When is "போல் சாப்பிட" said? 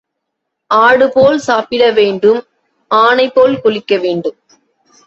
1.09-1.91